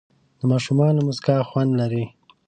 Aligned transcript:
د 0.39 0.41
ماشومانو 0.51 1.05
موسکا 1.07 1.37
خوند 1.49 1.71
لري. 1.81 2.05